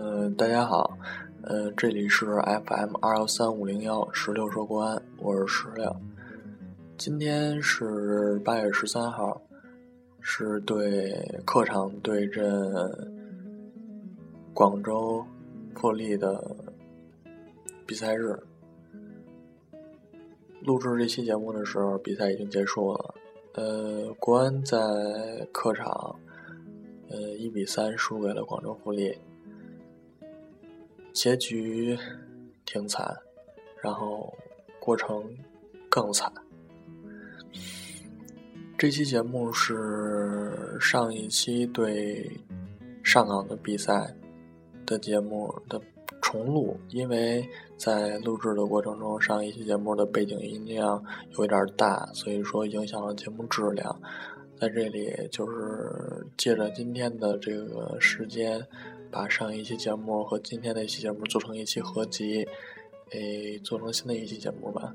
[0.00, 0.96] 呃，大家好，
[1.42, 5.92] 呃，这里是 FM 二幺三五零幺石榴说国安，我是石榴。
[6.96, 9.42] 今天是八月十三号，
[10.20, 11.12] 是对
[11.44, 12.72] 客场对阵
[14.54, 15.26] 广州
[15.74, 16.56] 富力的
[17.84, 18.38] 比赛日。
[20.62, 23.14] 录制这期节目的时候，比赛已经结束了。
[23.54, 24.78] 呃，国安在
[25.50, 26.14] 客场，
[27.10, 29.12] 呃，一比三输给了广州富力。
[31.18, 31.98] 结局
[32.64, 33.12] 挺惨，
[33.82, 34.32] 然后
[34.78, 35.20] 过程
[35.88, 36.32] 更惨。
[38.78, 42.30] 这期节目是上一期对
[43.02, 44.14] 上港的比赛
[44.86, 45.82] 的节目的
[46.22, 47.44] 重录，因为
[47.76, 51.02] 在录制的过程中，上一期节目的背景音量
[51.36, 54.00] 有点大，所以说影响了节目质量。
[54.56, 58.64] 在这里，就是借着今天的这个时间。
[59.10, 62.46] 把上一期节目和今天的一期节目做成一期合集，
[63.10, 64.94] 诶，做成新的一期节目吧。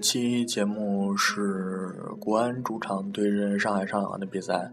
[0.00, 4.72] 期节目是国安主场对阵上海上港的比赛，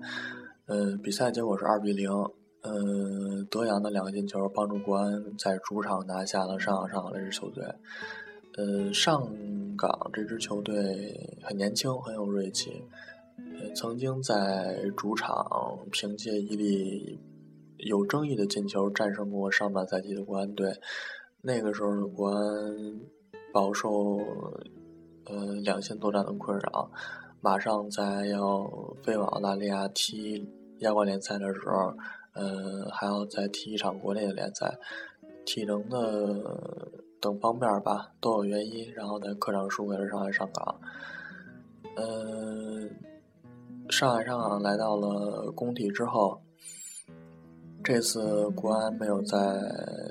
[0.65, 2.09] 呃，比赛结果是二比零，
[2.61, 7.63] 呃，德阳的两个进球帮助国安在主场拿下了上海上港这支球队。
[8.57, 9.29] 呃，上
[9.77, 12.83] 港这支球队很年轻，很有锐气，
[13.59, 15.45] 呃，曾经在主场
[15.91, 17.19] 凭借一粒
[17.77, 20.73] 有争议的进球战胜过上半赛季的国安队，
[21.41, 23.01] 那个时候的国安
[23.53, 24.19] 饱受。
[25.29, 26.89] 呃，两线作战的困扰，
[27.41, 28.69] 马上在要
[29.03, 30.47] 飞往澳大利亚踢
[30.79, 31.93] 亚冠联赛的时候，
[32.33, 34.77] 呃，还要再踢一场国内的联赛，
[35.45, 36.01] 体能的
[37.19, 40.79] 等方面吧都有原因，然后在客场输给了上海上港。
[41.95, 42.87] 呃，
[43.89, 46.39] 上海上港来到了工体之后，
[47.83, 49.37] 这次国安没有再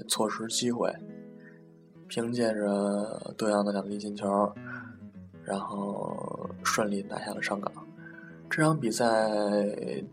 [0.09, 0.93] 错失机会，
[2.09, 4.27] 凭借着德阳的两粒进球。
[5.47, 7.73] 然后顺利拿下了上港。
[8.51, 9.29] 这场比赛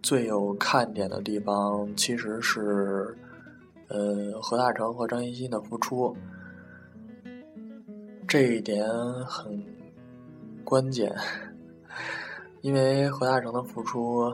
[0.02, 3.16] 最有看点的地方其实是，
[3.88, 6.16] 呃，何大成和张艺兴的复出。
[8.28, 8.88] 这一点
[9.26, 9.64] 很
[10.64, 11.16] 关键，
[12.62, 14.34] 因为何大成的复出，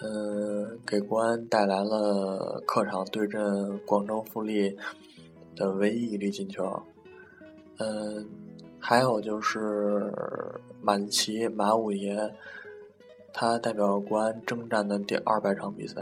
[0.00, 4.76] 呃，给国安带来了客场对阵广州富力
[5.54, 6.82] 的唯一一粒进球。
[7.78, 8.28] 嗯。
[8.88, 10.12] 还有就是
[10.80, 12.32] 马蒂奇马五爷，
[13.32, 16.00] 他代表国安征战的第二百场比赛。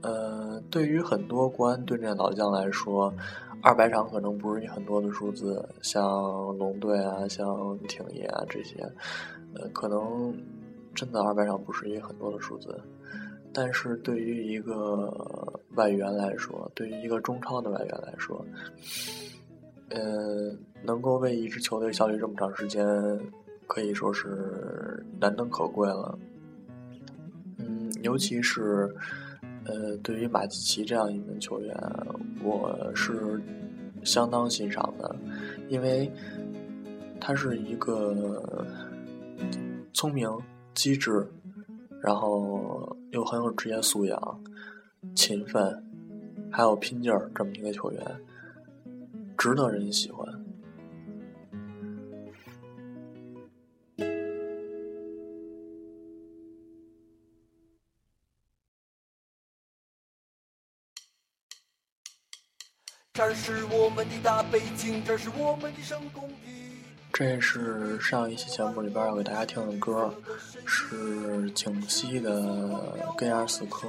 [0.00, 3.12] 呃，对于很多国安对阵老将来说，
[3.62, 6.02] 二百场可能不是一很多的数字，像
[6.56, 8.80] 龙队啊、像挺爷啊这些，
[9.54, 10.34] 呃，可能
[10.94, 12.74] 真的二百场不是一很多的数字。
[13.52, 15.12] 但是对于一个
[15.74, 18.42] 外援来说，对于一个中超的外援来说，
[19.90, 20.52] 呃，
[20.82, 22.84] 能够为一支球队效力这么长时间，
[23.66, 26.18] 可以说是难能可贵了。
[27.58, 28.92] 嗯，尤其是
[29.64, 31.74] 呃，对于马蒂奇这样一名球员，
[32.42, 33.40] 我是
[34.04, 35.14] 相当欣赏的，
[35.68, 36.10] 因为
[37.20, 38.66] 他是一个
[39.92, 40.28] 聪明、
[40.74, 41.26] 机智，
[42.00, 44.40] 然后又很有职业素养、
[45.14, 45.82] 勤奋，
[46.50, 48.02] 还有拼劲儿这么一个球员。
[49.36, 50.26] 值得人喜欢。
[63.12, 66.82] 这是我们的大北京，这是我们的圣公地。
[67.12, 70.14] 这是上一期节目里边要给大家听的歌，
[70.66, 72.42] 是景熙的
[73.16, 73.88] 《根芽死磕》，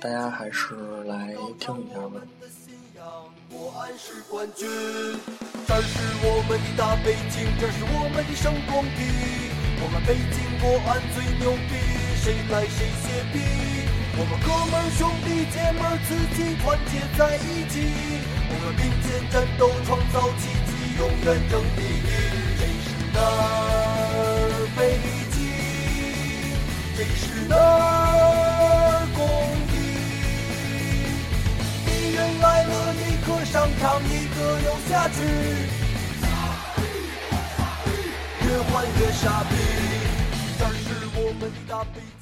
[0.00, 0.74] 大家还是
[1.04, 2.22] 来听一下吧。
[3.54, 4.66] 国安是冠军，
[5.64, 5.94] 这是
[6.26, 8.98] 我们的大北京，这是我们的圣光地。
[9.78, 11.78] 我们北京国安最牛逼，
[12.18, 13.38] 谁来谁歇逼。
[14.18, 17.78] 我们哥们兄弟姐妹自己团结在一起，
[18.50, 22.10] 我们并肩战斗创造奇迹，永远争第一。
[22.58, 24.98] 谁是那儿北
[25.30, 25.38] 京？
[26.96, 27.54] 谁是那
[33.84, 35.20] 上一个又下去，
[38.46, 38.48] 越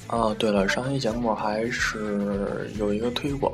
[0.07, 3.53] 啊，对了，上期节目还是有一个推广，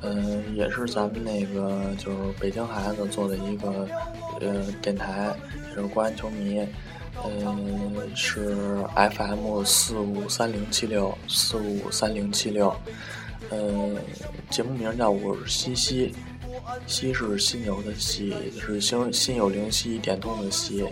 [0.00, 3.86] 嗯，也是咱们那个就是北京孩子做的一个
[4.40, 5.32] 呃电台，
[5.68, 6.66] 也是国安球迷，
[7.24, 8.56] 嗯，是
[8.96, 12.74] FM 四五三零七六四五三零七六，
[13.52, 13.94] 嗯，
[14.50, 16.12] 节目名叫我是西西，
[16.86, 20.86] 西是犀牛的犀，是心心有灵犀一点通的犀，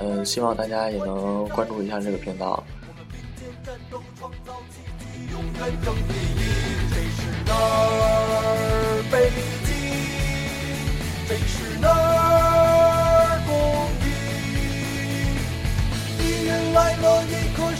[0.00, 2.64] 嗯，希望大家也能关注一下这个频道。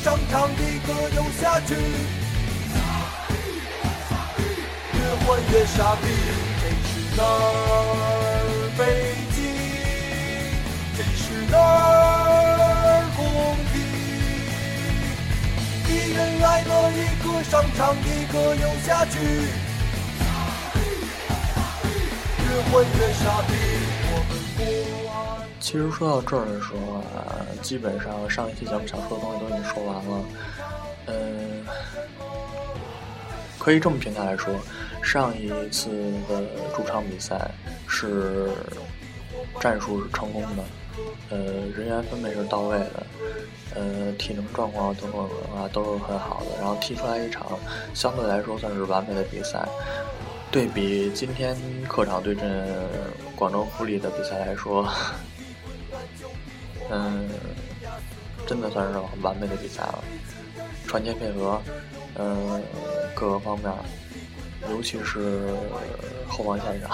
[0.02, 1.74] 上场，一个又下去，
[4.94, 6.49] 越换越傻逼。
[7.16, 8.82] 哪儿北
[9.34, 9.38] 京？
[10.94, 13.18] 谁是哪儿公
[13.74, 13.76] 益？
[15.86, 19.14] 敌人来了，一个上场，一个又下去，
[22.38, 23.50] 越混越傻逼。
[24.12, 24.30] 我们
[25.58, 30.24] 其实说到这儿的时候啊，基本上上一期节目想说的东西都已经说完了。
[31.06, 31.66] 嗯，
[33.58, 34.54] 可以这么评价来说，
[35.02, 35.90] 上一次
[36.28, 36.42] 的
[36.74, 37.50] 主场比赛
[37.88, 38.48] 是
[39.60, 40.64] 战术是成功的，
[41.30, 41.38] 呃，
[41.76, 43.06] 人员分配是到位的。
[43.72, 47.46] 呃，体能状况等等的话都是很好的，然后踢出来一场
[47.94, 49.64] 相对来说算是完美的比赛。
[50.50, 51.56] 对比今天
[51.88, 52.66] 客场对阵
[53.36, 54.88] 广州富力的比赛来说，
[56.90, 57.28] 嗯，
[58.44, 60.02] 真的算是很完美的比赛了。
[60.88, 61.62] 传接配合，
[62.16, 62.60] 嗯，
[63.14, 63.72] 各个方面，
[64.70, 65.54] 尤其是
[66.26, 66.90] 后防线上。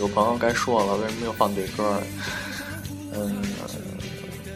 [0.00, 2.00] 有朋友该说了，为什么又放对歌？
[3.12, 3.36] 嗯，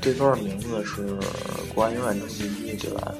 [0.01, 1.19] 对歌的名字是
[1.75, 3.13] “国安永远争第一”，对吧？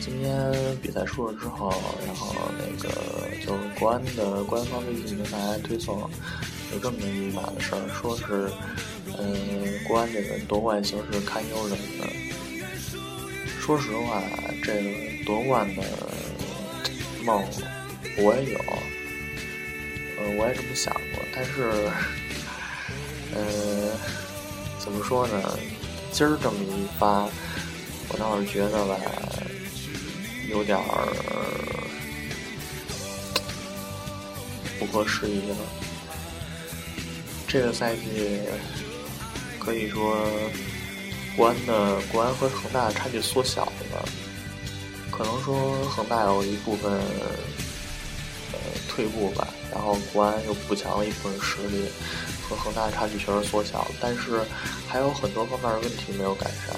[0.00, 0.52] 今天
[0.82, 1.72] 比赛输了之后，
[2.04, 2.88] 然后那个
[3.46, 5.96] 就是国安的官方微信平台推送
[6.72, 8.50] 有这么一码的事儿，说是
[9.16, 12.06] 嗯，国安这个夺冠形势堪忧什么的。
[13.60, 14.20] 说实话，
[14.64, 15.84] 这个夺冠的
[17.24, 17.40] 梦
[18.18, 18.60] 我也有。
[20.36, 21.70] 我也这么想过，但是，
[23.34, 23.96] 呃，
[24.78, 25.58] 怎么说呢？
[26.12, 27.28] 今儿这么一发，
[28.08, 28.96] 我倒是觉得吧，
[30.48, 31.08] 有点儿
[34.78, 35.56] 不合时宜了。
[37.48, 38.40] 这个赛季
[39.58, 40.16] 可以说，
[41.36, 44.08] 国安的国安和恒大差距缩小了，
[45.10, 46.92] 可能说恒大有一部分
[48.52, 49.48] 呃退步吧。
[49.72, 51.88] 然后国安又补强了一部分实力，
[52.46, 54.40] 和恒大差距确实缩小，但是
[54.86, 56.76] 还有很多方面的问题没有改善。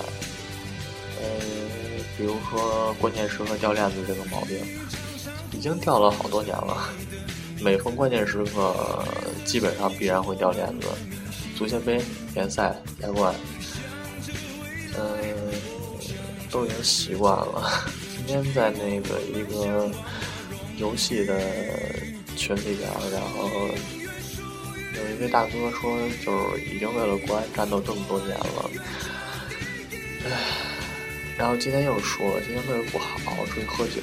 [1.21, 1.25] 呃，
[2.17, 4.59] 比如说关键时刻掉链子这个毛病，
[5.51, 6.89] 已经掉了好多年了。
[7.61, 9.05] 每逢关键时刻，
[9.45, 10.87] 基本上必然会掉链子。
[11.57, 12.01] 足协杯、
[12.35, 13.35] 联赛、亚冠，
[14.97, 15.53] 嗯，
[16.51, 17.85] 都已经习惯了。
[18.27, 19.91] 今天在那个一个
[20.77, 21.41] 游戏的。
[22.45, 23.49] 群里边，然后
[24.95, 28.71] 有一位大哥说，就是已经为了国安战斗这么多年了，
[30.27, 30.31] 唉，
[31.39, 34.03] 然后今天又说，今天胃不好，出去喝酒，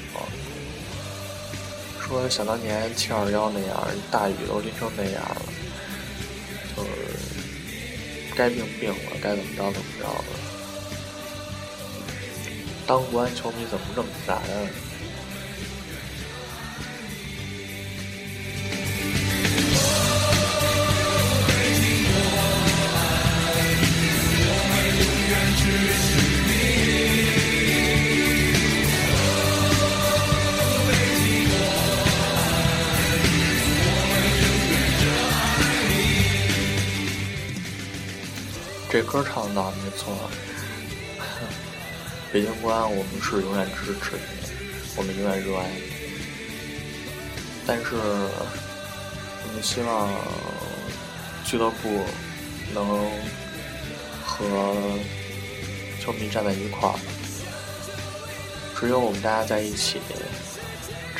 [2.00, 5.42] 说想当年七二幺那样，大雨都淋成那样了，
[6.76, 6.90] 就是
[8.34, 10.24] 该病病了，该怎么着怎么着了，
[12.88, 14.36] 当国安球迷怎么这么难？
[39.12, 40.10] 歌唱的没错，
[42.32, 44.22] 北京国安，我们是永远支持你，
[44.96, 45.82] 我们永远热爱你。
[47.66, 50.08] 但是，我们希望
[51.44, 52.06] 俱乐部
[52.72, 52.86] 能
[54.24, 54.72] 和
[56.00, 56.98] 球迷站在一块儿。
[58.80, 60.00] 只有我们大家在一起，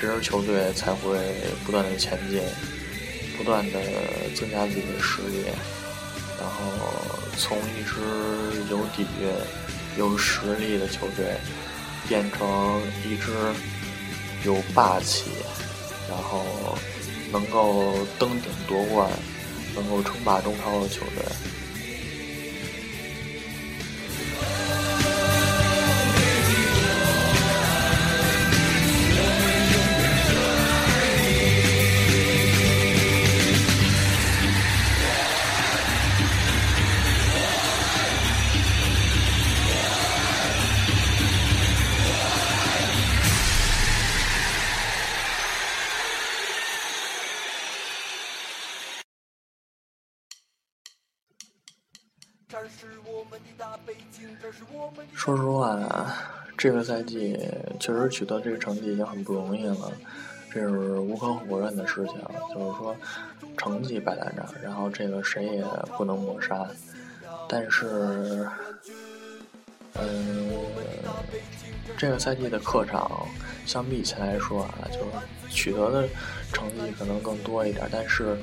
[0.00, 1.18] 这支球队才会
[1.66, 2.42] 不断的前进，
[3.36, 3.78] 不断的
[4.34, 5.44] 增加自己的实力，
[6.42, 6.58] 然后
[7.38, 7.94] 从一支
[8.68, 9.30] 有底蕴、
[9.96, 11.36] 有实力的球队，
[12.08, 13.30] 变成一支
[14.44, 15.30] 有霸气，
[16.08, 16.44] 然后
[17.30, 19.08] 能够登顶夺冠。
[19.74, 21.24] 能够称霸中超的球队。
[55.14, 56.14] 说实话，
[56.56, 57.38] 这个赛季
[57.78, 59.92] 确实取得这个成绩已经很不容易了，
[60.50, 62.16] 这是无可否认的事情。
[62.54, 62.96] 就是说，
[63.56, 65.64] 成绩摆在那儿，然后这个谁也
[65.96, 66.66] 不能抹杀。
[67.48, 68.48] 但是，
[69.94, 70.50] 嗯，
[71.96, 73.26] 这个赛季的客场
[73.66, 74.98] 相比以前来说啊，就
[75.48, 76.08] 取得的
[76.52, 78.36] 成绩可能更多一点，但是。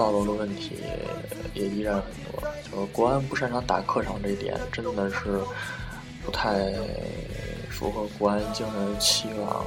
[0.00, 0.78] 暴露的问题
[1.52, 5.38] 也依然很多，就是国安不擅长打客场这一点，真的是
[6.24, 6.72] 不太
[7.68, 9.66] 符合国安精神的期望。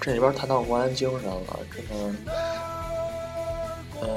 [0.00, 2.32] 这里边谈到国安精神了，真的，
[4.00, 4.08] 呃，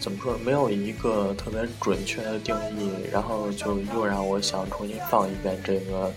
[0.00, 0.36] 怎么说？
[0.38, 6.12] 没有一个特别准确的定义，然后就又让我想重新放一遍这个，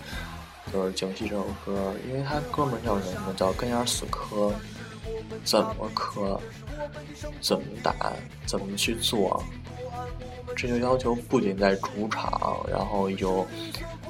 [0.74, 3.32] 就是《警惕》这首歌，因为他哥们叫什么？
[3.38, 4.52] 叫根眼死磕，
[5.44, 6.42] 怎么磕？
[7.42, 7.94] 怎么打，
[8.46, 9.44] 怎么去做？
[10.56, 13.46] 这就要求不仅在主场，然后有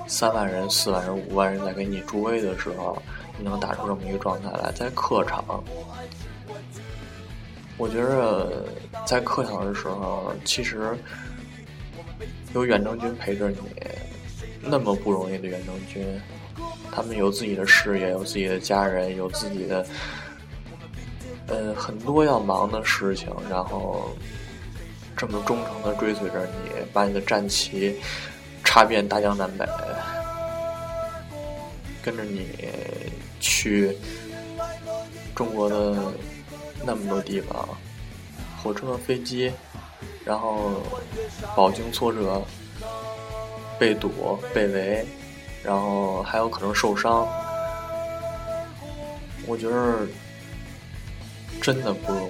[0.06, 3.02] 三万人、四万人、五万人在给你助威的时候，
[3.38, 4.72] 你能打出这么一个状态来。
[4.74, 5.64] 在客场，
[7.78, 8.66] 我觉着
[9.08, 10.96] 在客场的时候，其实
[12.54, 13.58] 有远征军陪着你，
[14.62, 16.06] 那么不容易的远征军，
[16.92, 19.84] 他们有自己的事业，有自己的家人，有自己的。
[21.48, 24.10] 呃，很多要忙的事情，然后
[25.16, 27.96] 这么忠诚的追随着你，把你的战旗
[28.64, 29.66] 插遍大江南北，
[32.04, 32.50] 跟着你
[33.40, 33.96] 去
[35.36, 35.96] 中国的
[36.84, 37.70] 那么多地方，
[38.64, 39.52] 火车、飞机，
[40.26, 40.82] 然后
[41.56, 42.42] 饱经挫折，
[43.78, 45.06] 被堵、被围，
[45.64, 47.28] 然后还有可能受伤，
[49.46, 50.00] 我觉得。
[51.66, 52.30] 真的不容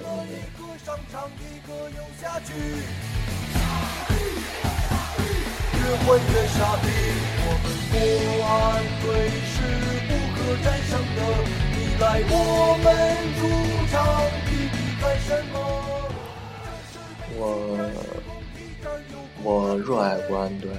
[17.38, 17.44] 我
[19.42, 20.70] 我热爱国安队，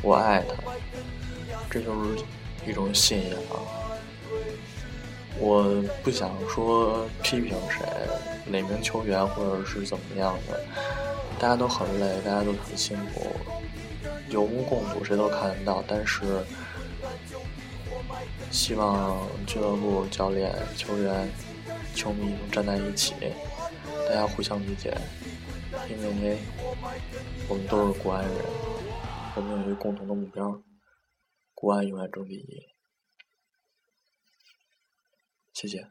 [0.00, 0.54] 我爱他，
[1.68, 2.24] 这就是
[2.66, 3.38] 一种信仰。
[5.38, 7.84] 我不想说批评谁，
[8.46, 10.60] 哪名球员或者是怎么样的，
[11.38, 13.26] 大家都很累，大家都很辛苦，
[14.28, 15.82] 有目共睹，谁都看得到。
[15.86, 16.22] 但是，
[18.50, 21.28] 希望俱乐部、教练、球员、
[21.94, 23.14] 球迷能站在一起，
[24.08, 24.94] 大家互相理解，
[25.88, 26.38] 因为
[27.48, 28.34] 我们都是国安人，
[29.34, 30.62] 我们有一个共同的目标，
[31.54, 32.71] 国安永远争第一。
[35.62, 35.86] 谢谢。